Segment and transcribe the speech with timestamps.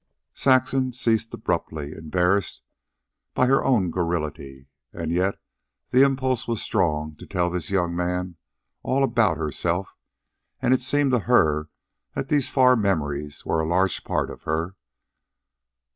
[0.33, 2.63] Saxon ceased abruptly, embarrassed
[3.35, 5.39] by her own garrulity; and yet
[5.91, 8.37] the impulse was strong to tell this young man
[8.81, 9.95] all about herself,
[10.59, 11.69] and it seemed to her
[12.15, 14.75] that these far memories were a large part of her.